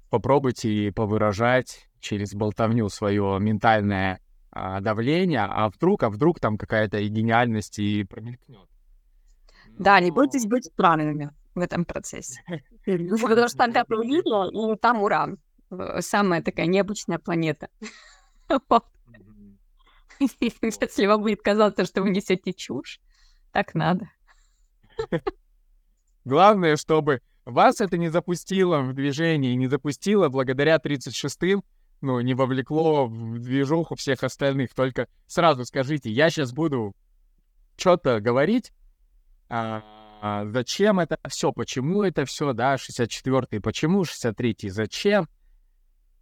попробуйте 0.08 0.92
повыражать 0.92 1.88
через 2.00 2.34
болтовню 2.34 2.88
свое 2.88 3.38
ментальное 3.38 4.20
а, 4.50 4.80
давление, 4.80 5.40
а 5.44 5.68
вдруг, 5.68 6.02
а 6.02 6.10
вдруг 6.10 6.40
там 6.40 6.56
какая-то 6.56 7.02
гениальность 7.02 7.78
и 7.78 8.04
промелькнет. 8.04 8.58
Да, 9.78 10.00
не 10.00 10.10
бойтесь 10.10 10.46
быть 10.46 10.64
странными 10.64 11.30
в 11.54 11.60
этом 11.60 11.84
процессе. 11.84 12.40
Потому 12.84 13.48
что 13.48 13.58
там 13.58 13.72
тепло 13.72 14.72
и 14.72 14.76
там 14.76 15.02
Уран. 15.02 15.38
Э, 15.70 16.00
самая 16.00 16.42
такая 16.42 16.66
необычная 16.66 17.18
планета. 17.18 17.68
Если 20.60 21.06
вам 21.06 21.22
будет 21.22 21.42
казаться, 21.42 21.84
что 21.84 22.02
вы 22.02 22.10
несете 22.10 22.52
чушь, 22.52 23.00
так 23.52 23.74
надо. 23.74 24.10
Главное, 26.24 26.76
чтобы 26.76 27.22
вас 27.46 27.80
это 27.80 27.96
не 27.96 28.10
запустило 28.10 28.80
в 28.82 28.92
движение, 28.92 29.56
не 29.56 29.66
запустило 29.66 30.28
благодаря 30.28 30.76
36-м, 30.76 31.64
ну, 32.02 32.20
не 32.20 32.34
вовлекло 32.34 33.06
в 33.06 33.38
движуху 33.38 33.94
всех 33.94 34.22
остальных. 34.22 34.74
Только 34.74 35.08
сразу 35.26 35.64
скажите, 35.64 36.10
я 36.10 36.30
сейчас 36.30 36.52
буду 36.52 36.94
что-то 37.76 38.20
говорить, 38.20 38.72
а, 39.48 39.82
а, 40.22 40.44
зачем 40.46 41.00
это 41.00 41.18
все, 41.28 41.50
почему 41.50 42.02
это 42.02 42.26
все, 42.26 42.52
да, 42.52 42.74
64-й, 42.74 43.60
почему 43.60 44.02
63-й, 44.02 44.68
зачем, 44.68 45.28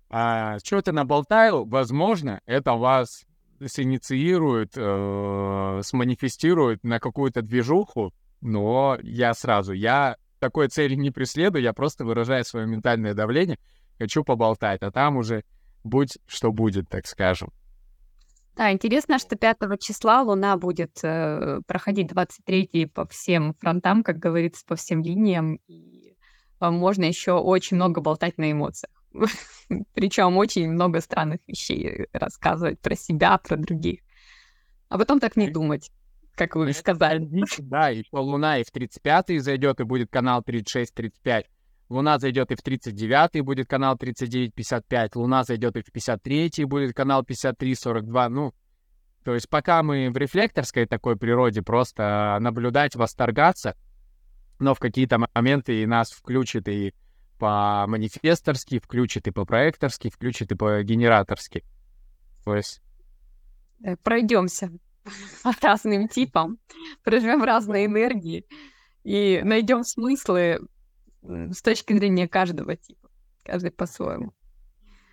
а, 0.08 0.58
что-то 0.60 0.92
наболтаю, 0.92 1.64
возможно, 1.64 2.40
это 2.46 2.74
вас 2.74 3.24
синициирует, 3.66 4.74
э, 4.76 5.80
сманифестирует 5.82 6.84
на 6.84 7.00
какую-то 7.00 7.42
движуху, 7.42 8.14
но 8.40 8.96
я 9.02 9.34
сразу, 9.34 9.72
я 9.72 10.16
такой 10.38 10.68
цели 10.68 10.94
не 10.94 11.10
преследую, 11.10 11.64
я 11.64 11.72
просто 11.72 12.04
выражаю 12.04 12.44
свое 12.44 12.68
ментальное 12.68 13.14
давление, 13.14 13.58
хочу 13.98 14.22
поболтать, 14.22 14.82
а 14.82 14.92
там 14.92 15.16
уже 15.16 15.42
будь 15.82 16.18
что 16.28 16.52
будет, 16.52 16.88
так 16.88 17.08
скажем. 17.08 17.50
Да, 18.58 18.72
интересно, 18.72 19.20
что 19.20 19.36
5 19.36 19.58
числа 19.78 20.22
Луна 20.22 20.56
будет 20.56 20.98
э, 21.04 21.60
проходить 21.68 22.08
23 22.08 22.86
по 22.92 23.06
всем 23.06 23.54
фронтам, 23.54 24.02
как 24.02 24.18
говорится, 24.18 24.66
по 24.66 24.74
всем 24.74 25.00
линиям. 25.00 25.60
И 25.68 26.16
э, 26.60 26.68
можно 26.68 27.04
еще 27.04 27.34
очень 27.34 27.76
много 27.76 28.00
болтать 28.00 28.36
на 28.36 28.50
эмоциях. 28.50 28.92
Причем 29.94 30.36
очень 30.36 30.72
много 30.72 31.00
странных 31.00 31.38
вещей 31.46 32.08
рассказывать 32.12 32.80
про 32.80 32.96
себя, 32.96 33.38
про 33.38 33.56
других. 33.56 34.00
А 34.88 34.98
потом 34.98 35.20
так 35.20 35.36
не 35.36 35.48
думать, 35.48 35.92
как 36.34 36.56
вы 36.56 36.72
сказали. 36.72 37.28
Да, 37.58 37.92
и 37.92 38.02
по 38.10 38.16
Луна 38.16 38.58
и 38.58 38.64
в 38.64 38.74
35-й 38.74 39.38
зайдет, 39.38 39.78
и 39.78 39.84
будет 39.84 40.10
канал 40.10 40.42
36-35. 40.44 41.44
Луна 41.88 42.18
зайдет 42.18 42.50
и 42.50 42.54
в 42.54 42.62
39-й 42.62 43.40
будет 43.40 43.66
канал 43.66 43.96
39-55, 43.96 45.10
Луна 45.14 45.44
зайдет 45.44 45.76
и 45.76 45.82
в 45.82 45.88
53-й 45.88 46.64
будет 46.64 46.94
канал 46.94 47.22
53-42. 47.22 48.28
Ну, 48.28 48.54
то 49.24 49.34
есть 49.34 49.48
пока 49.48 49.82
мы 49.82 50.10
в 50.10 50.16
рефлекторской 50.16 50.86
такой 50.86 51.16
природе 51.16 51.62
просто 51.62 52.36
наблюдать, 52.40 52.94
восторгаться, 52.94 53.74
но 54.58 54.74
в 54.74 54.80
какие-то 54.80 55.18
моменты 55.34 55.82
и 55.82 55.86
нас 55.86 56.10
включит 56.10 56.68
и 56.68 56.94
по 57.38 57.86
манифесторски, 57.86 58.80
включит 58.80 59.28
и 59.28 59.30
по 59.30 59.44
проекторски, 59.44 60.10
включит 60.10 60.52
и 60.52 60.56
по 60.56 60.82
генераторски. 60.82 61.64
То 62.44 62.56
есть... 62.56 62.82
Э, 63.84 63.96
Пройдемся 63.96 64.70
по 65.42 65.52
разным 65.62 66.08
типам, 66.08 66.58
проживем 67.02 67.44
разные 67.44 67.86
энергии 67.86 68.44
и 69.04 69.40
найдем 69.42 69.84
смыслы 69.84 70.60
с 71.28 71.62
точки 71.62 71.92
зрения 71.92 72.28
каждого 72.28 72.76
типа, 72.76 73.08
каждый 73.44 73.70
по-своему. 73.70 74.32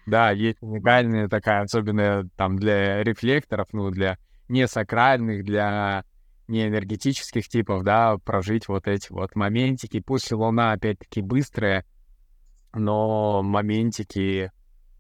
Да, 0.05 0.31
есть 0.31 0.62
уникальная 0.62 1.27
такая, 1.27 1.63
особенно 1.63 2.29
там 2.36 2.57
для 2.57 3.03
рефлекторов, 3.03 3.67
ну, 3.72 3.89
для 3.89 4.17
несакральных, 4.48 5.43
для 5.43 6.05
неэнергетических 6.48 7.48
типов, 7.48 7.84
да, 7.84 8.17
прожить 8.17 8.67
вот 8.67 8.88
эти 8.88 9.12
вот 9.12 9.36
моментики. 9.36 10.00
Пусть 10.00 10.31
Луна, 10.31 10.74
опять-таки, 10.74 11.22
быстрая, 11.22 11.86
но 12.74 13.41
моментики 13.41 14.51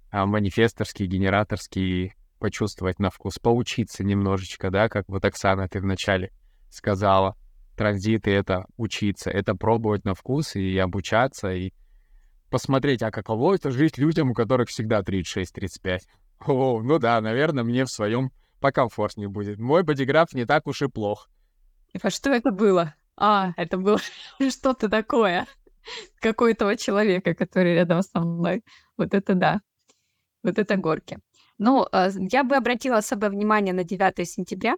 а, 0.09 0.25
манифесторские, 0.25 1.07
генераторские 1.07 2.15
почувствовать 2.39 2.99
на 2.99 3.09
вкус, 3.11 3.37
поучиться 3.37 4.03
немножечко, 4.03 4.71
да, 4.71 4.89
как 4.89 5.07
вот 5.07 5.23
Оксана 5.23 5.67
ты 5.67 5.79
вначале 5.79 6.31
сказала 6.69 7.35
транзиты— 7.75 8.31
это 8.31 8.65
учиться, 8.77 9.29
это 9.29 9.55
пробовать 9.55 10.05
на 10.05 10.13
вкус 10.13 10.55
и 10.55 10.77
обучаться, 10.77 11.51
и 11.51 11.73
посмотреть, 12.49 13.03
а 13.03 13.11
каково 13.11 13.55
это 13.55 13.71
жить 13.71 13.97
людям, 13.97 14.31
у 14.31 14.33
которых 14.33 14.69
всегда 14.69 15.01
36-35. 15.01 15.99
О, 16.47 16.81
ну 16.81 16.99
да, 16.99 17.19
наверное, 17.21 17.63
мне 17.63 17.85
в 17.85 17.91
своем 17.91 18.31
покомфортнее 18.59 19.29
будет. 19.29 19.59
Мой 19.59 19.83
бодиграф 19.83 20.33
не 20.33 20.45
так 20.45 20.67
уж 20.67 20.81
и 20.81 20.87
плох. 20.87 21.29
А 22.01 22.09
что 22.09 22.31
это 22.31 22.51
было? 22.51 22.95
А, 23.17 23.51
это 23.57 23.77
было 23.77 23.99
что-то 24.49 24.89
такое. 24.89 25.47
Какой-то 26.21 26.75
человека, 26.77 27.33
который 27.33 27.75
рядом 27.75 28.01
со 28.01 28.19
мной. 28.19 28.63
Вот 28.97 29.13
это 29.13 29.35
да. 29.35 29.61
Вот 30.43 30.59
это 30.59 30.77
горки. 30.77 31.19
Ну, 31.57 31.85
а, 31.91 32.09
я 32.31 32.43
бы 32.43 32.55
обратила 32.55 32.97
особое 32.97 33.29
внимание 33.29 33.73
на 33.73 33.83
9 33.83 34.27
сентября. 34.27 34.75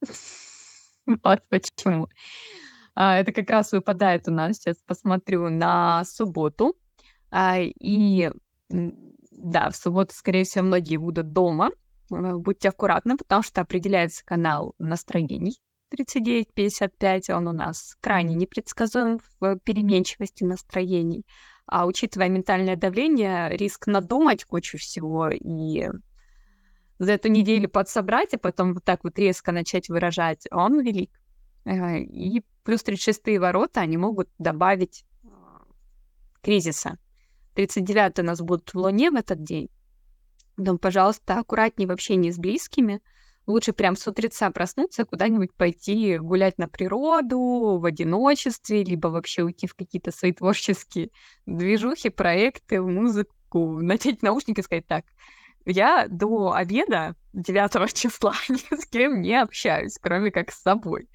Вот 1.22 1.42
почему. 1.48 2.08
А, 2.94 3.18
это 3.18 3.32
как 3.32 3.48
раз 3.50 3.72
выпадает 3.72 4.28
у 4.28 4.30
нас, 4.30 4.56
сейчас 4.56 4.76
посмотрю, 4.86 5.48
на 5.48 6.04
субботу. 6.04 6.76
А, 7.30 7.58
и 7.58 8.30
да, 8.68 9.70
в 9.70 9.76
субботу, 9.76 10.14
скорее 10.14 10.44
всего, 10.44 10.64
многие 10.64 10.96
будут 10.96 11.32
дома. 11.32 11.70
А, 12.10 12.36
будьте 12.36 12.68
аккуратны, 12.68 13.16
потому 13.16 13.42
что 13.42 13.60
определяется 13.60 14.24
канал 14.24 14.74
настроений 14.78 15.58
39-55, 15.96 17.32
он 17.32 17.48
у 17.48 17.52
нас 17.52 17.96
крайне 18.00 18.34
непредсказуем 18.34 19.20
в 19.40 19.58
переменчивости 19.60 20.44
настроений. 20.44 21.24
А 21.66 21.86
учитывая 21.86 22.28
ментальное 22.28 22.76
давление, 22.76 23.50
риск 23.56 23.86
надумать 23.86 24.44
кучу 24.44 24.78
всего 24.78 25.28
и 25.28 25.88
за 26.98 27.12
эту 27.12 27.28
неделю 27.28 27.68
подсобрать, 27.68 28.34
а 28.34 28.38
потом 28.38 28.74
вот 28.74 28.84
так 28.84 29.04
вот 29.04 29.18
резко 29.18 29.52
начать 29.52 29.88
выражать, 29.88 30.46
он 30.50 30.80
велик. 30.80 31.10
И 31.66 32.42
плюс 32.64 32.82
36 32.82 33.38
ворота, 33.38 33.80
они 33.80 33.96
могут 33.96 34.28
добавить 34.38 35.04
а, 35.24 35.62
кризиса. 36.40 36.98
39 37.54 38.20
у 38.20 38.22
нас 38.22 38.40
будут 38.40 38.72
в 38.72 38.78
Луне 38.78 39.10
в 39.10 39.14
этот 39.14 39.42
день. 39.42 39.68
Поэтому, 40.56 40.78
пожалуйста, 40.78 41.38
аккуратнее 41.38 41.86
в 41.86 41.92
общении 41.92 42.30
с 42.30 42.38
близкими. 42.38 43.00
Лучше 43.46 43.72
прям 43.72 43.96
с 43.96 44.06
утреца 44.06 44.50
проснуться, 44.50 45.04
куда-нибудь 45.04 45.54
пойти 45.54 46.18
гулять 46.18 46.58
на 46.58 46.68
природу, 46.68 47.78
в 47.78 47.84
одиночестве, 47.84 48.84
либо 48.84 49.08
вообще 49.08 49.42
уйти 49.42 49.66
в 49.66 49.74
какие-то 49.74 50.10
свои 50.10 50.32
творческие 50.32 51.10
движухи, 51.46 52.10
проекты, 52.10 52.82
музыку, 52.82 53.78
надеть 53.80 54.22
наушники 54.22 54.60
и 54.60 54.62
сказать 54.62 54.86
так, 54.86 55.04
я 55.68 56.06
до 56.08 56.52
обеда 56.52 57.14
9 57.32 57.92
числа 57.94 58.34
ни 58.48 58.76
с 58.76 58.86
кем 58.86 59.20
не 59.20 59.40
общаюсь, 59.40 59.98
кроме 60.00 60.30
как 60.30 60.50
с 60.50 60.62
собой. 60.62 61.08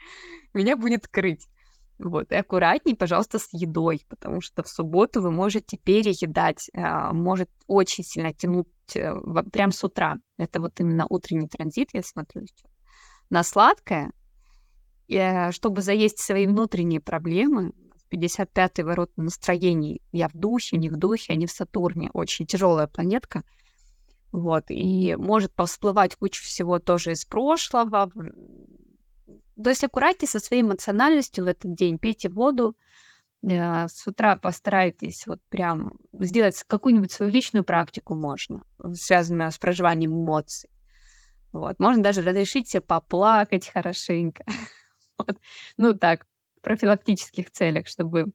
Меня 0.54 0.78
будет 0.78 1.08
крыть. 1.08 1.48
Вот, 2.00 2.32
и 2.32 2.36
аккуратней, 2.36 2.96
пожалуйста, 2.96 3.40
с 3.40 3.50
едой, 3.54 4.04
потому 4.10 4.42
что 4.42 4.64
в 4.64 4.68
субботу 4.68 5.22
вы 5.22 5.32
можете 5.32 5.78
переедать, 5.78 6.70
а, 6.76 7.14
может 7.14 7.50
очень 7.68 8.04
сильно 8.04 8.34
тянуть 8.34 8.68
э, 8.96 9.14
прям 9.52 9.72
с 9.72 9.84
утра. 9.84 10.18
Это 10.38 10.60
вот 10.60 10.80
именно 10.80 11.06
утренний 11.08 11.48
транзит, 11.48 11.90
я 11.94 12.02
смотрю 12.02 12.46
сейчас. 12.48 12.72
На 13.30 13.44
сладкое, 13.44 14.12
э, 15.08 15.52
чтобы 15.52 15.82
заесть 15.82 16.20
свои 16.20 16.48
внутренние 16.48 17.00
проблемы, 17.00 17.72
55-й 18.12 18.84
ворот 18.84 19.12
настроений. 19.16 20.02
Я 20.12 20.28
в 20.30 20.34
духе, 20.34 20.78
не 20.78 20.90
в 20.90 20.98
духе, 20.98 21.34
а 21.34 21.36
не 21.36 21.46
в 21.46 21.52
Сатурне. 21.52 22.10
Очень 22.14 22.46
тяжелая 22.46 22.88
планетка. 22.88 23.44
Вот, 24.34 24.66
и 24.70 25.16
может 25.16 25.52
всплывать 25.56 26.16
куча 26.16 26.42
всего 26.42 26.80
тоже 26.80 27.12
из 27.12 27.24
прошлого. 27.24 28.12
То 29.64 29.70
есть 29.70 29.84
аккуратнее 29.84 30.28
со 30.28 30.40
своей 30.40 30.64
эмоциональностью 30.64 31.46
в 31.46 31.48
этот 31.48 31.76
день. 31.76 32.00
Пейте 32.00 32.30
воду, 32.30 32.76
э, 33.44 33.88
с 33.88 34.08
утра 34.08 34.36
постарайтесь 34.36 35.28
вот 35.28 35.40
прям 35.50 36.00
сделать 36.14 36.64
какую-нибудь 36.66 37.12
свою 37.12 37.32
личную 37.32 37.64
практику 37.64 38.16
можно, 38.16 38.64
связанную 38.94 39.52
с 39.52 39.60
проживанием 39.60 40.12
эмоций. 40.12 40.72
Вот. 41.52 41.80
Можно 41.80 42.02
даже 42.02 42.24
разрешить 42.24 42.68
себе 42.68 42.82
поплакать 42.82 43.70
хорошенько. 43.70 44.44
Вот. 45.20 45.38
Ну 45.78 45.94
так, 45.94 46.26
в 46.58 46.62
профилактических 46.62 47.52
целях, 47.52 47.88
чтобы 47.88 48.34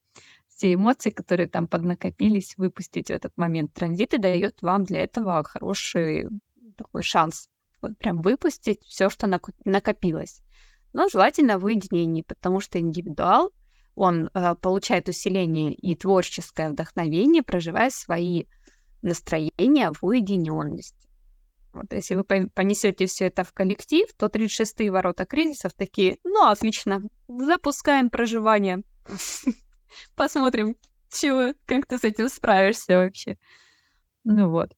все 0.59 0.75
эмоции, 0.75 1.11
которые 1.11 1.49
там 1.49 1.69
поднакопились, 1.69 2.55
выпустить 2.57 3.09
в 3.09 3.11
этот 3.12 3.37
момент. 3.37 3.73
Транзиты 3.73 4.19
дает 4.19 4.61
вам 4.61 4.85
для 4.85 5.05
этого 5.05 5.45
хороший 5.45 6.27
такой 6.77 7.05
шанс. 7.05 7.49
Вот 7.81 7.97
прям 7.97 8.21
выпустить 8.23 8.83
все, 8.83 9.09
что 9.09 9.29
накопилось. 9.65 10.43
Но 10.93 11.09
желательно 11.09 11.61
в 11.61 11.65
уединении, 11.65 12.23
потому 12.23 12.59
что 12.59 12.81
индивидуал, 12.81 13.53
он 13.95 14.31
э, 14.35 14.55
получает 14.57 15.09
усиление 15.09 15.73
и 15.75 15.95
творческое 15.95 16.71
вдохновение, 16.71 17.45
проживая 17.45 17.91
свои 17.91 18.47
настроения 19.00 19.93
в 19.93 20.05
уединенности. 20.05 21.09
Вот 21.73 21.93
если 21.93 22.17
вы 22.17 22.25
понесете 22.25 23.07
все 23.07 23.27
это 23.27 23.45
в 23.45 23.53
коллектив, 23.53 24.09
то 24.17 24.27
36-е 24.27 24.91
ворота 24.91 25.25
кризисов 25.25 25.73
такие, 25.75 26.19
ну, 26.25 26.49
отлично, 26.49 27.03
запускаем 27.29 28.11
проживание. 28.11 28.83
Посмотрим, 30.14 30.76
чего, 31.11 31.54
как 31.66 31.87
ты 31.87 31.99
с 31.99 32.04
этим 32.04 32.28
справишься 32.28 32.99
вообще. 32.99 33.38
Ну 34.25 34.50
вот. 34.50 34.75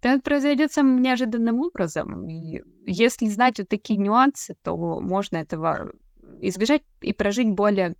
Это 0.00 0.20
произойдет 0.20 0.72
самым 0.72 1.00
неожиданным 1.00 1.60
образом. 1.60 2.28
И 2.28 2.62
если 2.86 3.28
знать 3.28 3.58
вот 3.58 3.68
такие 3.68 3.98
нюансы, 3.98 4.56
то 4.62 4.76
можно 5.00 5.36
этого 5.36 5.92
избежать 6.40 6.82
и 7.00 7.12
прожить 7.12 7.50
более 7.50 7.94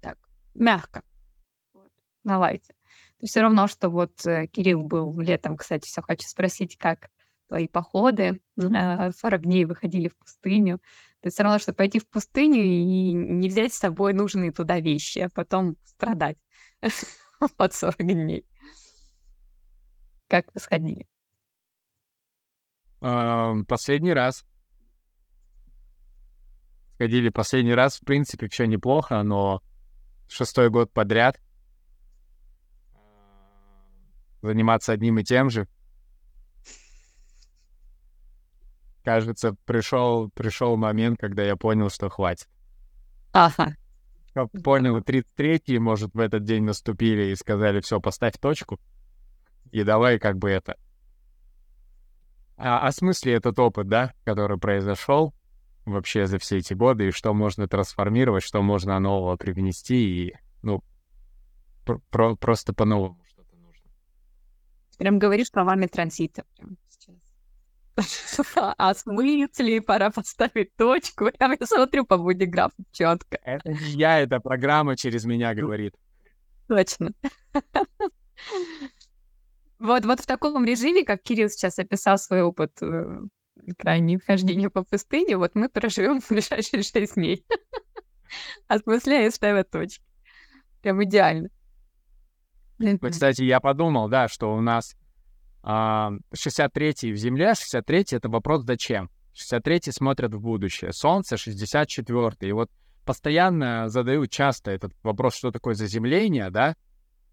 так, 0.00 0.18
мягко. 0.54 1.02
Вот, 1.74 1.90
на 2.22 2.38
лайте. 2.38 2.74
Все 3.22 3.40
равно, 3.40 3.66
что 3.66 3.88
вот 3.88 4.24
э, 4.26 4.46
Кирилл 4.48 4.82
был 4.82 5.18
летом, 5.20 5.56
кстати, 5.56 5.86
все 5.86 6.02
хочу 6.02 6.28
спросить, 6.28 6.76
как 6.76 7.10
твои 7.48 7.68
походы, 7.68 8.40
40 8.56 9.42
дней 9.42 9.64
выходили 9.64 10.08
в 10.08 10.16
пустыню. 10.16 10.80
То 11.22 11.28
есть 11.28 11.36
все 11.36 11.44
равно, 11.44 11.60
что 11.60 11.72
пойти 11.72 12.00
в 12.00 12.08
пустыню 12.08 12.62
и 12.62 13.12
не 13.12 13.48
взять 13.48 13.72
с 13.72 13.78
собой 13.78 14.12
нужные 14.12 14.50
туда 14.50 14.80
вещи, 14.80 15.20
а 15.20 15.28
потом 15.32 15.76
страдать 15.84 16.36
под 17.56 17.72
40 17.72 17.96
дней. 17.98 18.44
Как 20.26 20.46
вы 20.52 20.60
сходили? 20.60 21.06
Последний 23.00 24.12
раз. 24.12 24.44
Сходили 26.94 27.28
последний 27.28 27.74
раз, 27.74 27.98
в 27.98 28.04
принципе, 28.04 28.48
все 28.48 28.64
неплохо, 28.66 29.22
но 29.22 29.62
шестой 30.28 30.70
год 30.70 30.92
подряд 30.92 31.40
заниматься 34.42 34.92
одним 34.92 35.20
и 35.20 35.24
тем 35.24 35.50
же. 35.50 35.68
Кажется, 39.04 39.56
пришел, 39.64 40.30
пришел 40.30 40.76
момент, 40.76 41.18
когда 41.18 41.42
я 41.42 41.56
понял, 41.56 41.90
что 41.90 42.08
хватит. 42.08 42.48
Ага. 43.32 43.74
Понял, 44.62 44.98
33-й, 44.98 45.78
может, 45.78 46.14
в 46.14 46.18
этот 46.18 46.44
день 46.44 46.64
наступили 46.64 47.32
и 47.32 47.36
сказали, 47.36 47.80
все, 47.80 48.00
поставь 48.00 48.38
точку, 48.38 48.80
и 49.70 49.82
давай 49.82 50.18
как 50.18 50.38
бы 50.38 50.50
это. 50.50 50.76
А, 52.56 52.86
о 52.86 52.92
смысле 52.92 53.34
этот 53.34 53.58
опыт, 53.58 53.88
да, 53.88 54.14
который 54.24 54.58
произошел 54.58 55.34
вообще 55.84 56.26
за 56.26 56.38
все 56.38 56.58
эти 56.58 56.74
годы, 56.74 57.08
и 57.08 57.10
что 57.10 57.34
можно 57.34 57.68
трансформировать, 57.68 58.44
что 58.44 58.62
можно 58.62 58.98
нового 59.00 59.36
привнести, 59.36 60.28
и, 60.28 60.34
ну, 60.62 60.82
про 62.10 62.36
просто 62.36 62.72
по-новому. 62.72 63.18
Прям 64.98 65.18
говоришь 65.18 65.48
словами 65.48 65.86
транзита 65.86 66.44
прям 66.56 66.78
А 68.78 68.94
смысле 68.94 69.80
пора 69.82 70.10
поставить 70.10 70.74
точку. 70.76 71.30
Я 71.38 71.66
смотрю 71.66 72.04
по 72.04 72.18
будиграфу 72.18 72.74
четко. 72.92 73.38
Это 73.42 73.70
не 73.70 73.90
я, 73.90 74.20
это 74.20 74.40
программа 74.40 74.96
через 74.96 75.24
меня 75.24 75.54
говорит. 75.54 75.94
Точно. 76.68 77.12
Вот, 79.78 80.04
вот 80.04 80.20
в 80.20 80.26
таком 80.26 80.64
режиме, 80.64 81.04
как 81.04 81.22
Кирилл 81.22 81.48
сейчас 81.48 81.76
описал 81.78 82.16
свой 82.16 82.42
опыт 82.42 82.70
э, 82.82 83.18
крайней 83.76 84.18
хождения 84.18 84.70
по 84.70 84.84
пустыне, 84.84 85.36
вот 85.36 85.56
мы 85.56 85.68
проживем 85.68 86.20
в 86.20 86.28
ближайшие 86.30 86.84
шесть 86.84 87.16
дней. 87.16 87.44
Осмысляя 88.68 89.26
и 89.26 89.30
ставя 89.30 89.64
точки. 89.64 90.04
Прям 90.82 91.02
идеально. 91.02 91.48
Кстати, 93.10 93.42
я 93.42 93.60
подумал, 93.60 94.08
да, 94.08 94.28
что 94.28 94.54
у 94.54 94.60
нас 94.60 94.96
63-й 95.64 97.12
в 97.12 97.16
Земле, 97.16 97.52
63-й— 97.52 98.16
это 98.16 98.28
вопрос 98.28 98.64
«зачем?». 98.64 99.10
63-й 99.34 99.92
смотрят 99.92 100.34
в 100.34 100.40
будущее. 100.40 100.92
Солнце 100.92 101.36
64-й. 101.36 102.48
И 102.48 102.52
вот 102.52 102.70
постоянно 103.04 103.88
задают 103.88 104.30
часто 104.30 104.70
этот 104.70 104.92
вопрос, 105.02 105.34
что 105.36 105.50
такое 105.50 105.74
заземление, 105.74 106.50
да? 106.50 106.76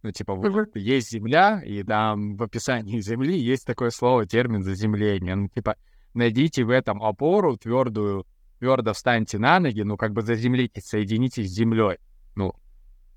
Ну, 0.02 0.12
типа, 0.12 0.34
вот 0.34 0.76
есть 0.76 1.12
Земля, 1.12 1.62
и 1.66 1.84
там 1.84 2.38
в 2.38 2.44
описании 2.44 3.02
Земли 3.02 3.38
есть 3.38 3.66
такое 3.66 3.90
слово, 3.90 4.26
термин 4.26 4.64
заземление. 4.64 5.36
Ну, 5.36 5.50
типа, 5.50 5.76
найдите 6.14 6.64
в 6.64 6.70
этом 6.70 7.04
опору 7.04 7.58
твердую, 7.58 8.26
твердо 8.60 8.94
встаньте 8.94 9.38
на 9.40 9.60
ноги, 9.60 9.82
ну, 9.82 9.98
как 9.98 10.14
бы 10.14 10.22
заземлитесь, 10.22 10.86
соединитесь 10.86 11.50
с 11.50 11.54
Землей. 11.54 11.98
Ну, 12.36 12.54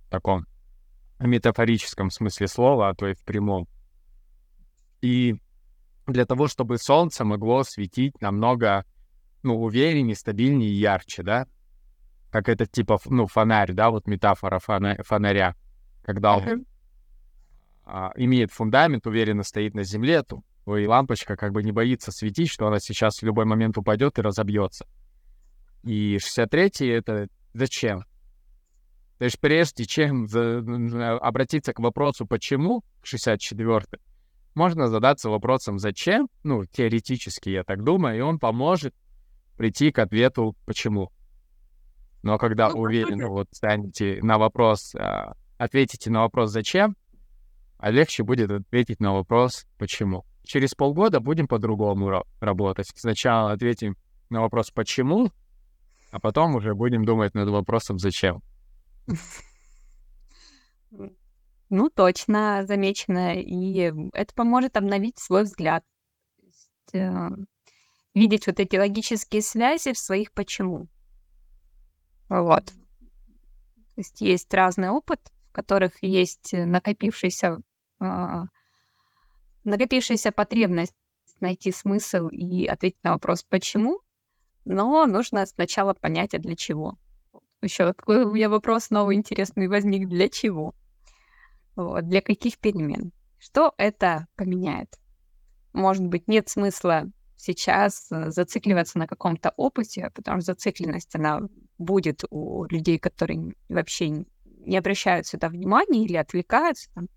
в 0.06 0.10
таком 0.10 0.46
метафорическом 1.20 2.10
смысле 2.10 2.48
слова, 2.48 2.88
а 2.88 2.94
то 2.94 3.06
и 3.06 3.14
в 3.14 3.22
прямом. 3.22 3.68
И 5.02 5.36
для 6.06 6.24
того, 6.24 6.48
чтобы 6.48 6.78
солнце 6.78 7.24
могло 7.24 7.64
светить 7.64 8.20
намного, 8.20 8.84
ну, 9.42 9.60
увереннее, 9.60 10.16
стабильнее 10.16 10.70
и 10.70 10.74
ярче, 10.74 11.22
да, 11.22 11.46
как 12.30 12.48
это 12.48 12.64
типа, 12.64 12.98
ну, 13.06 13.26
фонарь, 13.26 13.72
да, 13.72 13.90
вот 13.90 14.06
метафора 14.06 14.58
фонаря, 14.58 15.02
фонаря 15.02 15.54
когда 16.02 16.36
он 16.36 16.42
uh-huh. 16.44 16.66
а, 17.84 18.12
имеет 18.16 18.50
фундамент, 18.52 19.06
уверенно 19.06 19.42
стоит 19.42 19.74
на 19.74 19.84
земле, 19.84 20.22
то 20.22 20.42
и 20.66 20.86
лампочка 20.86 21.36
как 21.36 21.52
бы 21.52 21.62
не 21.62 21.72
боится 21.72 22.12
светить, 22.12 22.48
что 22.48 22.66
она 22.66 22.78
сейчас 22.78 23.18
в 23.18 23.22
любой 23.22 23.44
момент 23.44 23.76
упадет 23.78 24.18
и 24.18 24.22
разобьется. 24.22 24.86
И 25.82 26.16
63-й— 26.16 26.88
это 26.90 27.28
зачем? 27.52 28.04
То 29.18 29.24
есть 29.24 29.38
прежде 29.40 29.84
чем 29.84 30.26
за, 30.26 30.58
обратиться 31.18 31.72
к 31.72 31.80
вопросу 31.80 32.26
«почему?» 32.26 32.82
64-й, 33.04 33.98
можно 34.54 34.88
задаться 34.88 35.30
вопросом 35.30 35.78
«зачем?», 35.78 36.28
ну, 36.42 36.64
теоретически, 36.64 37.50
я 37.50 37.64
так 37.64 37.82
думаю, 37.82 38.18
и 38.18 38.20
он 38.20 38.38
поможет 38.38 38.94
прийти 39.56 39.92
к 39.92 39.98
ответу 39.98 40.56
«почему?». 40.66 41.10
Но 42.22 42.38
когда 42.38 42.68
ну, 42.68 42.80
уверенно 42.80 43.28
вот 43.28 43.48
станете 43.52 44.20
на 44.22 44.38
вопрос, 44.38 44.94
а, 44.94 45.34
ответите 45.58 46.10
на 46.10 46.20
вопрос 46.20 46.50
«зачем?», 46.50 46.96
а 47.78 47.90
легче 47.90 48.22
будет 48.22 48.50
ответить 48.50 49.00
на 49.00 49.12
вопрос 49.12 49.66
«почему?». 49.78 50.24
Через 50.44 50.74
полгода 50.74 51.20
будем 51.20 51.48
по-другому 51.48 52.24
работать. 52.40 52.90
Сначала 52.94 53.52
ответим 53.52 53.96
на 54.30 54.40
вопрос 54.40 54.70
«почему?», 54.70 55.30
а 56.10 56.20
потом 56.20 56.54
уже 56.54 56.74
будем 56.74 57.04
думать 57.04 57.34
над 57.34 57.48
вопросом 57.48 57.98
«зачем?». 57.98 58.42
Ну, 61.72 61.88
точно 61.88 62.66
замечено. 62.66 63.34
И 63.34 63.90
это 64.12 64.34
поможет 64.34 64.76
обновить 64.76 65.18
свой 65.18 65.44
взгляд. 65.44 65.82
есть, 66.42 66.68
э, 66.92 67.30
видеть 68.12 68.46
вот 68.46 68.60
эти 68.60 68.76
логические 68.76 69.40
связи 69.40 69.94
в 69.94 69.98
своих 69.98 70.32
почему. 70.32 70.88
Вот. 72.28 72.66
То 72.66 72.74
есть 73.96 74.20
есть 74.20 74.52
разный 74.52 74.90
опыт, 74.90 75.32
в 75.48 75.52
которых 75.52 76.02
есть 76.02 76.52
накопившийся, 76.52 77.62
а, 78.00 78.44
накопившаяся 79.64 80.30
потребность 80.30 80.94
найти 81.40 81.72
смысл 81.72 82.28
и 82.28 82.66
ответить 82.66 83.02
на 83.02 83.12
вопрос 83.12 83.44
«почему?», 83.44 84.02
но 84.66 85.06
нужно 85.06 85.46
сначала 85.46 85.94
понять, 85.94 86.34
а 86.34 86.38
для 86.38 86.54
чего. 86.54 86.98
Еще 87.62 87.94
такой 87.94 88.24
у 88.24 88.32
меня 88.34 88.50
вопрос 88.50 88.90
новый 88.90 89.16
интересный 89.16 89.68
возник. 89.68 90.06
Для 90.06 90.28
чего? 90.28 90.74
Вот, 91.76 92.08
для 92.08 92.20
каких 92.20 92.58
перемен? 92.58 93.12
Что 93.38 93.74
это 93.76 94.26
поменяет? 94.36 94.98
Может 95.72 96.06
быть, 96.06 96.28
нет 96.28 96.48
смысла 96.48 97.10
сейчас 97.36 98.06
э, 98.12 98.30
зацикливаться 98.30 98.98
на 98.98 99.06
каком-то 99.06 99.52
опыте, 99.56 100.10
потому 100.14 100.40
что 100.40 100.52
зацикленность, 100.52 101.14
она 101.14 101.40
будет 101.78 102.24
у 102.30 102.64
людей, 102.66 102.98
которые 102.98 103.54
вообще 103.68 104.10
не 104.10 104.76
обращают 104.76 105.26
сюда 105.26 105.48
внимания 105.48 106.04
или 106.04 106.16
отвлекаются 106.16 106.90
там 106.94 107.08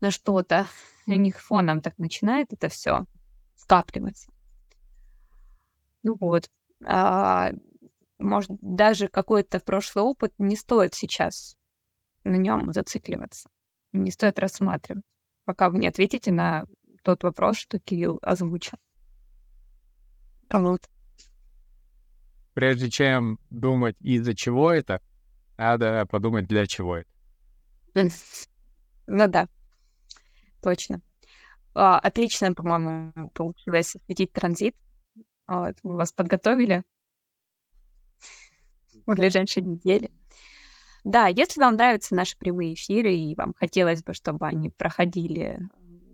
на 0.00 0.10
что-то. 0.10 0.66
У 1.06 1.12
них 1.12 1.40
фоном 1.40 1.82
так 1.82 1.98
начинает 1.98 2.52
это 2.52 2.68
все 2.68 3.06
скапливаться. 3.56 4.30
Ну 6.02 6.16
вот. 6.18 6.50
А, 6.84 7.52
может, 8.18 8.50
даже 8.60 9.08
какой-то 9.08 9.60
прошлый 9.60 10.04
опыт 10.04 10.32
не 10.38 10.56
стоит 10.56 10.94
сейчас 10.94 11.56
на 12.24 12.36
нем 12.36 12.72
зацикливаться. 12.72 13.48
Не 13.92 14.10
стоит 14.10 14.38
рассматривать, 14.38 15.04
пока 15.44 15.70
вы 15.70 15.78
не 15.78 15.88
ответите 15.88 16.32
на 16.32 16.64
тот 17.02 17.22
вопрос, 17.22 17.56
что 17.56 17.78
Кирилл 17.78 18.18
озвучил. 18.22 18.78
Вот. 20.50 20.88
Прежде 22.54 22.90
чем 22.90 23.38
думать, 23.50 23.96
из-за 24.00 24.34
чего 24.34 24.72
это, 24.72 25.00
надо 25.56 26.06
подумать, 26.06 26.46
для 26.46 26.66
чего 26.66 26.96
это. 26.96 27.08
Ну 29.06 29.28
да, 29.28 29.48
точно. 30.62 31.00
А, 31.74 31.98
отлично, 31.98 32.52
по-моему, 32.54 33.30
получилось 33.30 33.96
осветить 33.96 34.32
транзит. 34.32 34.76
Вот, 35.46 35.76
мы 35.82 35.96
вас 35.96 36.12
подготовили 36.12 36.84
в 39.06 39.14
ближайшие 39.14 39.64
недели. 39.64 40.10
Да, 41.04 41.28
если 41.28 41.60
вам 41.60 41.76
нравятся 41.76 42.14
наши 42.14 42.36
прямые 42.36 42.74
эфиры, 42.74 43.14
и 43.14 43.34
вам 43.34 43.54
хотелось 43.58 44.02
бы, 44.02 44.12
чтобы 44.12 44.46
они 44.46 44.70
проходили 44.70 45.60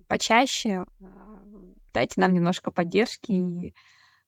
почаще, 0.07 0.85
дайте 1.93 2.21
нам 2.21 2.33
немножко 2.33 2.71
поддержки 2.71 3.33
и 3.33 3.75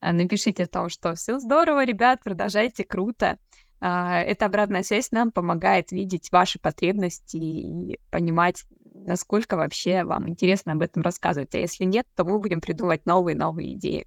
а, 0.00 0.12
напишите 0.12 0.64
о 0.64 0.68
том, 0.68 0.88
что 0.88 1.14
все 1.14 1.38
здорово, 1.38 1.84
ребят, 1.84 2.20
продолжайте, 2.22 2.84
круто. 2.84 3.38
А, 3.80 4.20
эта 4.20 4.46
обратная 4.46 4.82
связь 4.82 5.10
нам 5.12 5.30
помогает 5.30 5.92
видеть 5.92 6.32
ваши 6.32 6.58
потребности 6.58 7.36
и 7.36 8.00
понимать, 8.10 8.64
насколько 8.94 9.56
вообще 9.56 10.04
вам 10.04 10.28
интересно 10.28 10.72
об 10.72 10.82
этом 10.82 11.02
рассказывать. 11.02 11.54
А 11.54 11.58
если 11.58 11.84
нет, 11.84 12.06
то 12.16 12.24
мы 12.24 12.38
будем 12.38 12.60
придумывать 12.60 13.06
новые-новые 13.06 13.74
идеи, 13.74 14.06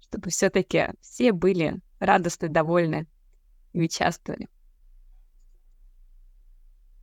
чтобы 0.00 0.30
все-таки 0.30 0.88
все 1.00 1.32
были 1.32 1.80
радостны, 1.98 2.48
довольны 2.48 3.06
и 3.72 3.82
участвовали. 3.82 4.48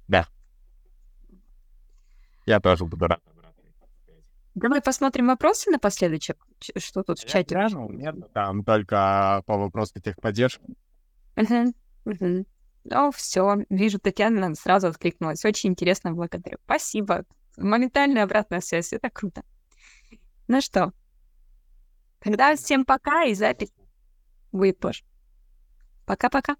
Да. 0.07 0.27
Я 2.49 2.59
тоже 2.59 2.83
буду 2.83 3.05
рад. 3.05 3.21
Давай 4.55 4.81
посмотрим 4.81 5.27
вопросы 5.27 5.69
напоследочек. 5.69 6.35
Что 6.77 7.03
тут 7.03 7.19
в 7.19 7.25
чате? 7.27 7.53
Глянул, 7.53 7.91
нет, 7.91 8.15
там 8.33 8.63
только 8.63 9.43
по 9.45 9.55
вопросу 9.55 10.01
техподдержки. 10.01 10.63
Угу, 11.37 11.73
угу. 12.05 12.45
Ну, 12.85 13.11
все, 13.11 13.57
вижу, 13.69 13.99
Татьяна 13.99 14.55
сразу 14.55 14.87
откликнулась. 14.87 15.45
Очень 15.45 15.69
интересно, 15.69 16.11
благодарю. 16.13 16.57
Спасибо. 16.65 17.23
Моментальная 17.55 18.23
обратная 18.23 18.61
связь, 18.61 18.93
это 18.93 19.11
круто. 19.11 19.43
Ну 20.47 20.59
что, 20.59 20.91
тогда 22.17 22.55
всем 22.55 22.83
пока, 22.83 23.25
и 23.25 23.35
запись 23.35 23.71
будет 24.51 24.79
позже. 24.79 25.03
Пока-пока. 26.07 26.55